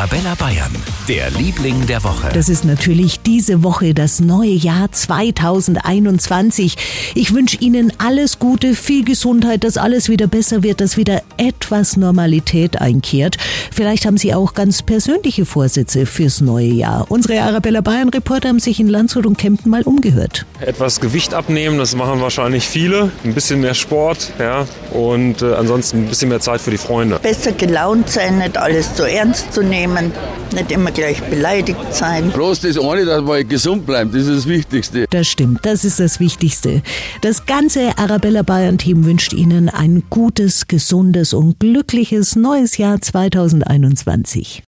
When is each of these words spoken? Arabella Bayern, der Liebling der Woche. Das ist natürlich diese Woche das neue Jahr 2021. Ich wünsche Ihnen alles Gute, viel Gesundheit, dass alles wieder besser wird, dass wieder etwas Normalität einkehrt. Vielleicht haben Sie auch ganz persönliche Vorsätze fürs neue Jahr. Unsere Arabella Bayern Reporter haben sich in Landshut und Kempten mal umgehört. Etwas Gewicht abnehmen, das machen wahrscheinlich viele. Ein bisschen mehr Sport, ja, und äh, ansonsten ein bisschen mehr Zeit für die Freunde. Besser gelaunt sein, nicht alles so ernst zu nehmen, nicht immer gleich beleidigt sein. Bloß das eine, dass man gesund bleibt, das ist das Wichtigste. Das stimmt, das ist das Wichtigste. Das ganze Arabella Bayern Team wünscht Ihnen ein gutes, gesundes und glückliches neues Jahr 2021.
Arabella 0.00 0.34
Bayern, 0.34 0.72
der 1.08 1.30
Liebling 1.32 1.86
der 1.86 2.02
Woche. 2.02 2.30
Das 2.32 2.48
ist 2.48 2.64
natürlich 2.64 3.20
diese 3.20 3.62
Woche 3.62 3.92
das 3.92 4.18
neue 4.18 4.48
Jahr 4.48 4.90
2021. 4.90 7.12
Ich 7.14 7.34
wünsche 7.34 7.58
Ihnen 7.58 7.92
alles 7.98 8.38
Gute, 8.38 8.74
viel 8.74 9.04
Gesundheit, 9.04 9.62
dass 9.62 9.76
alles 9.76 10.08
wieder 10.08 10.26
besser 10.26 10.62
wird, 10.62 10.80
dass 10.80 10.96
wieder 10.96 11.20
etwas 11.36 11.98
Normalität 11.98 12.80
einkehrt. 12.80 13.36
Vielleicht 13.70 14.06
haben 14.06 14.16
Sie 14.16 14.32
auch 14.32 14.54
ganz 14.54 14.80
persönliche 14.80 15.44
Vorsätze 15.44 16.06
fürs 16.06 16.40
neue 16.40 16.68
Jahr. 16.68 17.04
Unsere 17.10 17.42
Arabella 17.42 17.82
Bayern 17.82 18.08
Reporter 18.08 18.48
haben 18.48 18.58
sich 18.58 18.80
in 18.80 18.88
Landshut 18.88 19.26
und 19.26 19.36
Kempten 19.36 19.70
mal 19.70 19.82
umgehört. 19.82 20.46
Etwas 20.60 21.00
Gewicht 21.00 21.34
abnehmen, 21.34 21.76
das 21.76 21.94
machen 21.94 22.22
wahrscheinlich 22.22 22.66
viele. 22.66 23.12
Ein 23.22 23.34
bisschen 23.34 23.60
mehr 23.60 23.74
Sport, 23.74 24.32
ja, 24.38 24.66
und 24.92 25.42
äh, 25.42 25.56
ansonsten 25.56 26.04
ein 26.04 26.08
bisschen 26.08 26.30
mehr 26.30 26.40
Zeit 26.40 26.62
für 26.62 26.70
die 26.70 26.78
Freunde. 26.78 27.18
Besser 27.18 27.52
gelaunt 27.52 28.08
sein, 28.08 28.38
nicht 28.38 28.56
alles 28.56 28.96
so 28.96 29.04
ernst 29.04 29.52
zu 29.52 29.62
nehmen, 29.62 29.89
nicht 29.94 30.72
immer 30.72 30.90
gleich 30.90 31.22
beleidigt 31.22 31.78
sein. 31.92 32.30
Bloß 32.30 32.60
das 32.60 32.78
eine, 32.78 33.04
dass 33.04 33.22
man 33.22 33.48
gesund 33.48 33.86
bleibt, 33.86 34.14
das 34.14 34.22
ist 34.22 34.38
das 34.38 34.46
Wichtigste. 34.48 35.06
Das 35.10 35.28
stimmt, 35.28 35.60
das 35.64 35.84
ist 35.84 36.00
das 36.00 36.20
Wichtigste. 36.20 36.82
Das 37.20 37.46
ganze 37.46 37.96
Arabella 37.98 38.42
Bayern 38.42 38.78
Team 38.78 39.04
wünscht 39.04 39.32
Ihnen 39.32 39.68
ein 39.68 40.02
gutes, 40.10 40.68
gesundes 40.68 41.32
und 41.32 41.60
glückliches 41.60 42.36
neues 42.36 42.76
Jahr 42.78 43.00
2021. 43.00 44.58